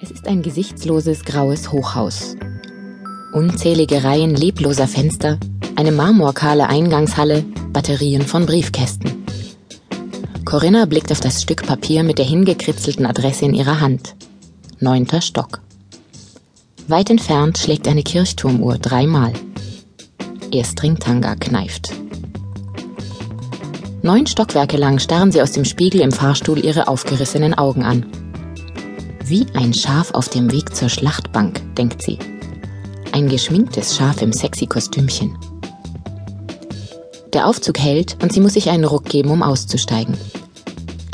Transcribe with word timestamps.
Es 0.00 0.10
ist 0.10 0.26
ein 0.26 0.42
gesichtsloses 0.42 1.24
graues 1.24 1.70
Hochhaus. 1.70 2.36
Unzählige 3.32 4.02
Reihen 4.02 4.34
lebloser 4.34 4.88
Fenster, 4.88 5.38
eine 5.76 5.92
marmorkahle 5.92 6.68
Eingangshalle, 6.68 7.44
Batterien 7.72 8.22
von 8.22 8.44
Briefkästen. 8.44 9.24
Corinna 10.44 10.86
blickt 10.86 11.12
auf 11.12 11.20
das 11.20 11.40
Stück 11.40 11.64
Papier 11.64 12.02
mit 12.02 12.18
der 12.18 12.24
hingekritzelten 12.24 13.06
Adresse 13.06 13.44
in 13.44 13.54
ihrer 13.54 13.80
Hand. 13.80 14.16
Neunter 14.80 15.20
Stock. 15.20 15.60
Weit 16.88 17.08
entfernt 17.08 17.58
schlägt 17.58 17.86
eine 17.86 18.02
Kirchturmuhr 18.02 18.78
dreimal. 18.78 19.32
Ihr 20.50 20.64
Stringtanga 20.64 21.36
kneift. 21.36 21.92
Neun 24.02 24.26
Stockwerke 24.26 24.76
lang 24.76 24.98
starren 24.98 25.30
sie 25.30 25.40
aus 25.40 25.52
dem 25.52 25.64
Spiegel 25.64 26.00
im 26.00 26.10
Fahrstuhl 26.12 26.62
ihre 26.64 26.88
aufgerissenen 26.88 27.54
Augen 27.54 27.84
an. 27.84 28.23
Wie 29.26 29.46
ein 29.54 29.72
Schaf 29.72 30.10
auf 30.10 30.28
dem 30.28 30.52
Weg 30.52 30.76
zur 30.76 30.90
Schlachtbank, 30.90 31.62
denkt 31.76 32.02
sie. 32.02 32.18
Ein 33.12 33.30
geschminktes 33.30 33.96
Schaf 33.96 34.20
im 34.20 34.34
sexy 34.34 34.66
Kostümchen. 34.66 35.38
Der 37.32 37.46
Aufzug 37.46 37.78
hält 37.78 38.22
und 38.22 38.34
sie 38.34 38.40
muss 38.40 38.52
sich 38.52 38.68
einen 38.68 38.84
Ruck 38.84 39.06
geben, 39.06 39.30
um 39.30 39.42
auszusteigen. 39.42 40.18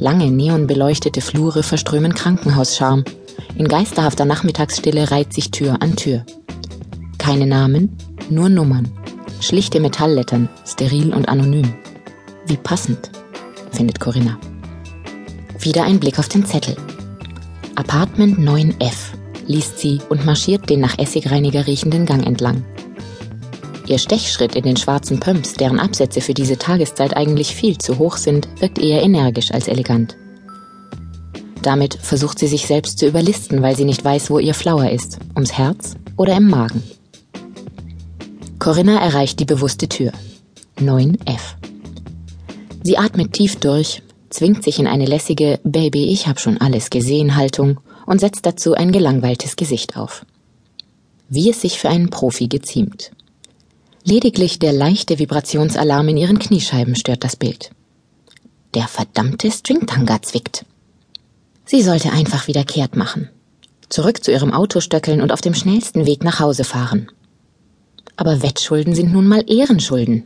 Lange 0.00 0.28
neonbeleuchtete 0.32 1.20
Flure 1.20 1.62
verströmen 1.62 2.12
Krankenhauscharm. 2.12 3.04
In 3.54 3.68
geisterhafter 3.68 4.24
Nachmittagsstille 4.24 5.12
reiht 5.12 5.32
sich 5.32 5.52
Tür 5.52 5.76
an 5.80 5.94
Tür. 5.94 6.26
Keine 7.18 7.46
Namen, 7.46 7.96
nur 8.28 8.48
Nummern. 8.48 8.90
Schlichte 9.40 9.78
Metalllettern, 9.78 10.48
steril 10.66 11.14
und 11.14 11.28
anonym. 11.28 11.74
Wie 12.46 12.56
passend, 12.56 13.12
findet 13.70 14.00
Corinna. 14.00 14.36
Wieder 15.60 15.84
ein 15.84 16.00
Blick 16.00 16.18
auf 16.18 16.28
den 16.28 16.44
Zettel. 16.44 16.76
Apartment 17.76 18.38
9F, 18.38 19.14
liest 19.46 19.78
sie 19.78 20.00
und 20.08 20.26
marschiert 20.26 20.68
den 20.68 20.80
nach 20.80 20.98
Essigreiniger 20.98 21.66
riechenden 21.66 22.06
Gang 22.06 22.26
entlang. 22.26 22.64
Ihr 23.86 23.98
Stechschritt 23.98 24.54
in 24.54 24.64
den 24.64 24.76
schwarzen 24.76 25.18
Pumps, 25.18 25.54
deren 25.54 25.80
Absätze 25.80 26.20
für 26.20 26.34
diese 26.34 26.58
Tageszeit 26.58 27.16
eigentlich 27.16 27.54
viel 27.54 27.78
zu 27.78 27.98
hoch 27.98 28.16
sind, 28.16 28.48
wirkt 28.60 28.78
eher 28.78 29.02
energisch 29.02 29.50
als 29.52 29.66
elegant. 29.66 30.16
Damit 31.62 31.94
versucht 31.94 32.38
sie 32.38 32.46
sich 32.46 32.66
selbst 32.66 32.98
zu 32.98 33.06
überlisten, 33.06 33.62
weil 33.62 33.76
sie 33.76 33.84
nicht 33.84 34.04
weiß, 34.04 34.30
wo 34.30 34.38
ihr 34.38 34.54
Flower 34.54 34.90
ist, 34.90 35.18
ums 35.34 35.52
Herz 35.52 35.96
oder 36.16 36.36
im 36.36 36.48
Magen. 36.48 36.82
Corinna 38.58 39.00
erreicht 39.00 39.40
die 39.40 39.44
bewusste 39.44 39.88
Tür. 39.88 40.12
9F. 40.78 41.56
Sie 42.82 42.96
atmet 42.96 43.32
tief 43.32 43.56
durch, 43.56 44.02
zwingt 44.30 44.64
sich 44.64 44.78
in 44.78 44.86
eine 44.86 45.04
lässige 45.04 45.60
Baby, 45.64 46.06
ich 46.06 46.26
hab 46.26 46.40
schon 46.40 46.58
alles 46.58 46.88
gesehen 46.90 47.36
Haltung 47.36 47.80
und 48.06 48.20
setzt 48.20 48.46
dazu 48.46 48.74
ein 48.74 48.92
gelangweiltes 48.92 49.56
Gesicht 49.56 49.96
auf. 49.96 50.24
Wie 51.28 51.50
es 51.50 51.60
sich 51.60 51.78
für 51.78 51.88
einen 51.88 52.10
Profi 52.10 52.48
geziemt. 52.48 53.10
Lediglich 54.04 54.58
der 54.58 54.72
leichte 54.72 55.18
Vibrationsalarm 55.18 56.08
in 56.08 56.16
ihren 56.16 56.38
Kniescheiben 56.38 56.96
stört 56.96 57.22
das 57.22 57.36
Bild. 57.36 57.70
Der 58.74 58.88
verdammte 58.88 59.50
Stringtanga 59.50 60.22
zwickt. 60.22 60.64
Sie 61.66 61.82
sollte 61.82 62.12
einfach 62.12 62.46
wieder 62.46 62.64
kehrt 62.64 62.96
machen. 62.96 63.28
Zurück 63.88 64.24
zu 64.24 64.30
ihrem 64.30 64.52
Auto 64.52 64.80
stöckeln 64.80 65.20
und 65.20 65.32
auf 65.32 65.40
dem 65.40 65.54
schnellsten 65.54 66.06
Weg 66.06 66.24
nach 66.24 66.40
Hause 66.40 66.64
fahren. 66.64 67.10
Aber 68.16 68.42
Wettschulden 68.42 68.94
sind 68.94 69.12
nun 69.12 69.26
mal 69.26 69.44
Ehrenschulden. 69.46 70.24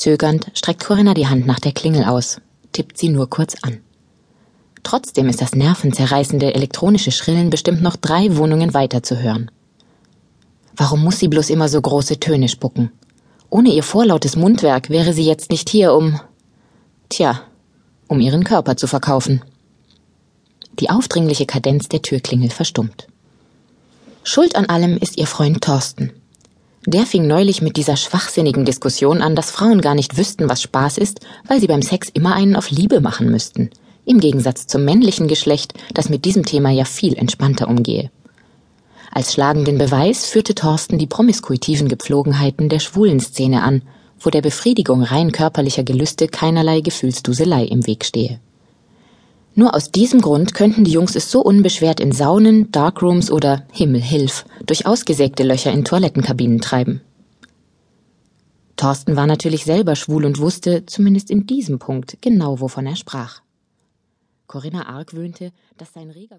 Zögernd 0.00 0.50
streckt 0.54 0.82
Corinna 0.82 1.12
die 1.12 1.26
Hand 1.26 1.46
nach 1.46 1.60
der 1.60 1.72
Klingel 1.72 2.04
aus, 2.04 2.40
tippt 2.72 2.96
sie 2.96 3.10
nur 3.10 3.28
kurz 3.28 3.56
an. 3.60 3.80
Trotzdem 4.82 5.28
ist 5.28 5.42
das 5.42 5.54
nervenzerreißende 5.54 6.54
elektronische 6.54 7.12
Schrillen 7.12 7.50
bestimmt 7.50 7.82
noch 7.82 7.96
drei 7.96 8.34
Wohnungen 8.38 8.72
weiter 8.72 9.02
zu 9.02 9.18
hören. 9.18 9.50
Warum 10.74 11.04
muss 11.04 11.18
sie 11.18 11.28
bloß 11.28 11.50
immer 11.50 11.68
so 11.68 11.78
große 11.82 12.18
Töne 12.18 12.48
spucken? 12.48 12.90
Ohne 13.50 13.74
ihr 13.74 13.82
vorlautes 13.82 14.36
Mundwerk 14.36 14.88
wäre 14.88 15.12
sie 15.12 15.26
jetzt 15.26 15.50
nicht 15.50 15.68
hier, 15.68 15.92
um. 15.92 16.18
Tja, 17.10 17.42
um 18.08 18.20
ihren 18.20 18.44
Körper 18.44 18.78
zu 18.78 18.86
verkaufen. 18.86 19.42
Die 20.78 20.88
aufdringliche 20.88 21.44
Kadenz 21.44 21.90
der 21.90 22.00
Türklingel 22.00 22.48
verstummt. 22.48 23.06
Schuld 24.24 24.56
an 24.56 24.64
allem 24.64 24.96
ist 24.96 25.18
ihr 25.18 25.26
Freund 25.26 25.60
Thorsten. 25.60 26.14
Der 26.86 27.04
fing 27.04 27.26
neulich 27.26 27.60
mit 27.60 27.76
dieser 27.76 27.96
schwachsinnigen 27.96 28.64
Diskussion 28.64 29.20
an, 29.20 29.36
dass 29.36 29.50
Frauen 29.50 29.82
gar 29.82 29.94
nicht 29.94 30.16
wüssten, 30.16 30.48
was 30.48 30.62
Spaß 30.62 30.96
ist, 30.96 31.20
weil 31.46 31.60
sie 31.60 31.66
beim 31.66 31.82
Sex 31.82 32.08
immer 32.08 32.34
einen 32.34 32.56
auf 32.56 32.70
Liebe 32.70 33.02
machen 33.02 33.30
müssten. 33.30 33.68
Im 34.06 34.18
Gegensatz 34.18 34.66
zum 34.66 34.86
männlichen 34.86 35.28
Geschlecht, 35.28 35.74
das 35.92 36.08
mit 36.08 36.24
diesem 36.24 36.46
Thema 36.46 36.70
ja 36.70 36.86
viel 36.86 37.14
entspannter 37.14 37.68
umgehe. 37.68 38.10
Als 39.12 39.34
schlagenden 39.34 39.76
Beweis 39.76 40.24
führte 40.24 40.54
Thorsten 40.54 40.96
die 40.96 41.06
promiskuitiven 41.06 41.88
Gepflogenheiten 41.88 42.70
der 42.70 42.78
schwulen 42.78 43.20
Szene 43.20 43.62
an, 43.62 43.82
wo 44.18 44.30
der 44.30 44.40
Befriedigung 44.40 45.02
rein 45.02 45.32
körperlicher 45.32 45.82
Gelüste 45.82 46.28
keinerlei 46.28 46.80
Gefühlsduselei 46.80 47.64
im 47.64 47.86
Weg 47.86 48.06
stehe. 48.06 48.40
Nur 49.60 49.74
aus 49.74 49.90
diesem 49.90 50.22
Grund 50.22 50.54
könnten 50.54 50.84
die 50.84 50.92
Jungs 50.92 51.14
es 51.14 51.30
so 51.30 51.42
unbeschwert 51.42 52.00
in 52.00 52.12
Saunen, 52.12 52.72
Darkrooms 52.72 53.30
oder 53.30 53.66
Himmel 53.70 54.00
hilf 54.00 54.46
durch 54.64 54.86
ausgesägte 54.86 55.42
Löcher 55.42 55.70
in 55.70 55.84
Toilettenkabinen 55.84 56.62
treiben. 56.62 57.02
Thorsten 58.76 59.16
war 59.16 59.26
natürlich 59.26 59.66
selber 59.66 59.96
schwul 59.96 60.24
und 60.24 60.38
wusste, 60.38 60.86
zumindest 60.86 61.30
in 61.30 61.46
diesem 61.46 61.78
Punkt, 61.78 62.16
genau 62.22 62.60
wovon 62.60 62.86
er 62.86 62.96
sprach. 62.96 63.42
Corinna 64.46 64.86
argwöhnte, 64.86 65.52
dass 65.76 65.92
sein 65.92 66.08
reger 66.08 66.28